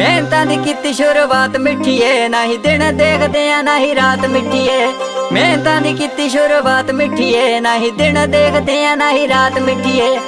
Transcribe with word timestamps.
ਮਿਹਨਤਾਂ 0.00 0.44
ਦੀ 0.46 0.56
ਕੀਤੀ 0.56 0.92
ਸ਼ੁਰੂਆਤ 0.92 1.56
ਮਿੱਠੀਏ 1.56 2.28
ਨਹੀਂ 2.28 2.58
ਦਿਨ 2.58 2.96
ਦੇਖਦੇ 2.96 3.50
ਆ 3.52 3.60
ਨਹੀਂ 3.62 3.94
ਰਾਤ 3.94 4.24
ਮਿੱਠੀਏ। 4.26 4.86
ਮਿਹਨਤਾਂ 5.32 5.80
ਦੀ 5.80 5.92
ਕੀਤੀ 5.94 6.28
ਸ਼ੁਰੂਆਤ 6.28 6.90
ਮਿੱਠੀਏ 6.90 7.60
ਨਹੀਂ 7.60 7.92
ਦਿਨ 7.92 8.30
ਦੇਖਦੇ 8.30 8.84
ਆ 8.86 8.94
ਨਹੀਂ 8.94 9.28
ਰਾਤ 9.28 9.58
ਮਿੱਠੀਏ। 9.58 10.18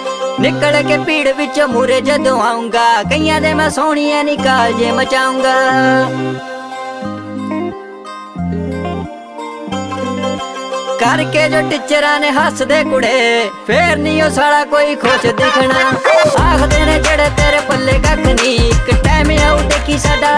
ਨਿਕਲ 0.41 0.83
ਕੇ 0.83 0.99
ਭੀੜ 0.99 1.29
ਵਿੱਚੋਂ 1.29 1.69
ਮੂਰੇ 1.69 2.01
ਜਦੋਂ 2.01 2.41
ਆਉਂਗਾ, 2.43 3.03
ਕਈਆਂ 3.03 3.41
ਦੇ 3.41 3.55
ਮੈਂ 3.55 3.71
ਸੋਹਣੀਆਂ 3.71 4.25
ਨਿਕਾਲ 4.25 4.73
ਜੇ 4.73 4.91
ਮਚਾਉਂਗਾ। 4.93 5.57
ਕਰਕੇ 11.03 11.49
ਜੋ 11.49 11.61
ਟੀਚਰਾਂ 11.71 12.19
ਨੇ 12.21 12.31
ਹੱਸਦੇ 12.31 12.83
ਕੁੜੇ, 12.85 13.51
ਫੇਰ 13.67 13.97
ਨਹੀਂ 13.97 14.23
ਉਹ 14.23 14.31
ਸਾਲਾ 14.31 14.65
ਕੋਈ 14.65 14.95
ਖੁਸ਼ 14.95 15.27
ਦਿਖਣਾ। 15.27 15.81
ਆਖਦੇ 16.43 16.85
ਨੇ 16.85 16.99
ਜਿਹੜੇ 16.99 17.29
ਤੇਰੇ 17.37 17.61
ਪੱਲੇ 17.69 17.99
ਕੱਖ 18.05 18.27
ਨਹੀਂ 18.27 18.59
ਇੱਕ 18.69 18.91
ਟਾਈਮ 19.05 19.31
ਆਉ 19.49 19.59
ਦੇਖੀ 19.61 19.99
ਸਾਡਾ 19.99 20.37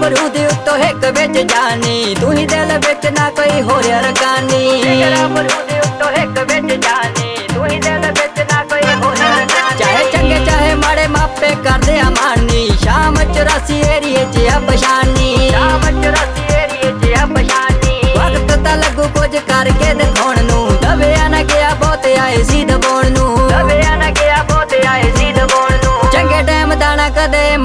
ਜਿਗਰਾ 0.00 0.08
ਬਰੂਦ 0.08 0.36
ਉੱਤੋਂ 0.42 0.76
ਇੱਕ 0.78 1.04
ਵਿੱਚ 1.18 1.38
ਜਾਨੀ 1.52 2.14
ਤੂੰ 2.20 2.32
ਹੀ 2.32 2.44
ਦਿਲ 2.46 2.72
ਵਿੱਚ 2.78 3.06
ਨਾ 3.18 3.28
ਕੋਈ 3.30 3.60
ਹੋਰ 3.62 3.82
ਰਕਾਨੀ 4.04 4.80
ਜਿਗਰਾ 4.82 5.26
ਬਰੂਦ 5.28 5.72
ਉੱਤੋਂ 5.76 6.10
ਇੱਕ 6.22 6.38
ਵਿੱਚ 6.52 6.74
ਜਾਨੀ 6.86 7.48
ਤੂੰ 7.54 7.66
ਹੀ 7.66 7.78
ਦਿਲ 7.78 8.06
ਵਿੱਚ 8.10 8.40
ਨਾ 8.52 8.62
ਕੋਈ 8.64 8.94
ਹੋਰ 8.94 9.16
ਰਕਾਨੀ 9.16 9.78
ਚਾਹੇ 9.78 10.10
ਚੰਗੇ 10.12 10.44
ਚਾਹੇ 10.44 10.74
ਮਾੜੇ 10.74 11.06
ਮਾਪੇ 11.06 11.54
ਕਰਦੇ 11.64 11.98
ਆ 12.00 12.10
ਮਾਨੀ। 12.10 12.68
ਸ਼ਾਮ 12.82 13.16
84 13.16 13.80
ਏਰੀਏ 13.96 14.24
'ਚ 14.24 14.46
ਆ 14.54 14.58
ਪਛਾਨੀ। 14.68 15.48
ਸ਼ਾਮ 15.50 15.80
84 15.90 16.46
ਏਰੀਏ 16.54 16.92
'ਚ 16.92 17.18
ਆ 17.20 17.26
ਪਛਾਨੀ। 17.26 18.00
ਵਕਤ 18.16 18.58
ਤਾਂ 18.64 18.76
ਲੱਗੂ 18.76 19.08
ਕੁਝ 19.18 19.36
ਕਰਕੇ 19.36 19.94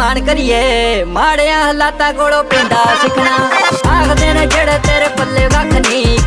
ਮਾਣ 0.05 0.19
ਕਰੀਏ। 0.25 1.03
ਮਾੜਿਆਂ 1.03 1.61
ਹਾਲਾਤਾਂ 1.63 2.13
ਕੋਲੋਂ 2.13 2.43
ਪੈਂਦਾ 2.43 2.83
ਸਿੱਖਣਾ। 3.01 3.35
ਆਖਦੇ 3.91 4.33
ਨੇ 4.33 4.45
ਜਿਹੜੇ 4.45 4.77
ਤੇਰੇ 4.83 5.07
ਪੱਲੇ 5.07 5.45
ਵੱਖ 5.47 5.73
ਨਹੀਂ 5.87 6.17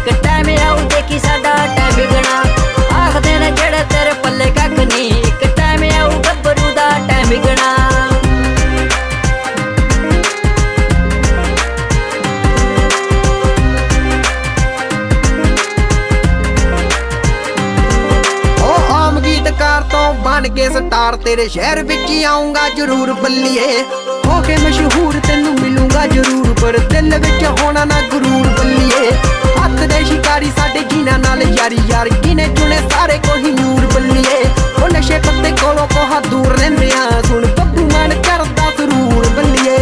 ਬਣ 20.24 20.46
ਕੇ 20.48 20.68
ਸਟਾਰ 20.68 21.16
ਤੇਰੇ 21.16 21.46
ਸ਼ਹਿਰ 21.48 21.82
ਵਿੱਚ 21.82 22.08
ਹੀ 22.10 22.22
ਆਉਂਗਾ 22.24 22.68
ਜ਼ਰੂਰ 22.76 23.12
ਬੱਲੀਏ। 23.12 23.82
ਹੋ 24.26 24.40
ਕੇ 24.46 24.56
ਮਸ਼ਹੂਰ 24.56 25.18
ਤੈਨੂੰ 25.26 25.54
ਮਿਲੂੰਗਾ 25.60 26.06
ਜ਼ਰੂਰ, 26.06 26.54
ਪਰ 26.62 26.78
ਦਿਲ 26.92 27.18
ਵਿੱਚ 27.18 27.44
ਹੋਣਾ 27.60 27.84
ਨਾ 27.84 28.00
ਗਰੂਰ 28.12 28.46
ਬੱਲੀਏ। 28.58 29.10
ਹੱਥ 29.58 29.80
ਦੇ 29.82 30.04
ਸ਼ਿਕਾਰੀ 30.04 30.50
ਸਾਡੇ 30.58 30.80
ਜਿਨ੍ਹਾਂ 30.90 31.18
ਨਾਲ 31.18 31.42
ਯਾਰੀ 31.42 31.78
ਯਾਰ 31.90 32.08
ਗਿਨੇ 32.24 32.48
ਚੁਣੇ 32.58 32.78
ਸਾਰੇ 32.92 33.18
ਕੋਈ 33.28 33.52
ਨੂਰ 33.52 33.86
ਬੱਲੀਏ। 33.94 34.42
ਉਹ 34.82 34.88
ਨਸ਼ੇ 34.88 35.18
ਪੱਤੇ 35.18 35.50
ਕੋਲੋਂ 35.62 35.86
ਕੋਹਾ 35.94 36.20
ਦੂਰ 36.20 36.58
ਰਹਿੰਦੇ 36.58 36.90
ਆ, 36.92 37.20
ਸੁਣ 37.28 37.46
ਬੱਬੂ 37.58 37.88
ਮਨ 37.94 38.22
ਕਰਦਾ 38.22 38.70
ਸਰੂਰ 38.78 39.28
ਬੱਲੀਏ। 39.36 39.76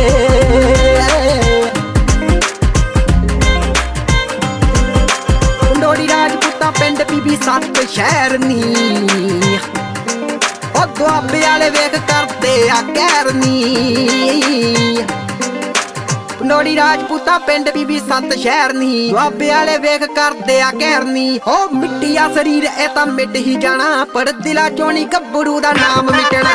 ਡੋਰੀ 5.81 6.09
ਰਾਜਪੂਤਾ 6.09 6.71
ਪਿੰਡ 6.71 7.03
ਬੀਬੀ 7.11 7.37
ਸੱਤ 7.37 7.87
ਸ਼ਹਿਰ 7.91 8.38
ਨੀ। 8.38 8.62
ਉਹ 8.62 8.65
ਦੁਆਬੇ 8.66 9.05
ਵਾਲੇ 9.06 9.16
ਵੇਖ 11.71 11.94
ਕਰਦੇ 12.09 12.69
ਆ 12.71 12.82
ਕਹਿਰਨੀ 12.94 13.54
ਨੋੜੀ 16.43 16.75
ਰਾਜਪੂਤਾ 16.77 17.37
ਪਿੰਡ 17.38 17.69
ਬੀਬੀ 17.71 17.99
ਸੰਤ 17.99 18.34
ਸ਼ਹਿਰ 18.34 18.72
ਨੀ। 18.72 19.09
ਦੁਆਬੇ 19.10 19.49
ਵਾਲੇ 19.50 19.76
ਵੇਖ 19.78 20.05
ਕਰਦੇ 20.16 20.60
ਆ 20.60 20.71
ਕਹਿਰਨੀ 20.71 21.38
ਹੋ 21.47 21.56
ਮਿੱਟੀਆ 21.72 22.28
ਸਰੀਰ, 22.34 22.65
ਇਹ 22.65 22.88
ਤਾਂ 22.88 23.06
ਮਿਟ 23.06 23.37
ਹੀ 23.37 23.55
ਜਾਣਾ। 23.55 24.05
ਪਰ 24.05 24.31
ਦਿਲਾ 24.43 24.69
ਚੋਂ 24.71 24.93
ਨੀ 24.93 25.05
ਗੱਭਰੂ 25.05 25.59
ਦਾ 25.60 25.72
ਨਾਮ 25.72 26.10
ਮਿਟਣਾ। 26.10 26.50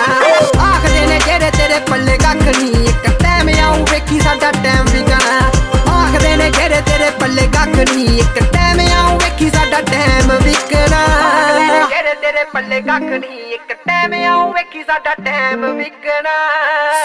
ਜਿਹੜੇ 12.41 12.43
ਤੇਰੇ 12.43 12.51
ਪੱਲੇ 12.51 12.81
ਕੱਖ 12.81 13.01
ਨਹੀਂ 13.01 13.53
ਇੱਕ 13.53 13.73
ਟਾਈਮ 13.85 14.13
ਆਉ 14.27 14.51
ਵੇਖੀ 14.53 14.83
ਸਾਡਾ 14.83 15.13
ਟਾਈਮ 15.25 15.65
ਵਿਕਣਾ 15.77 16.35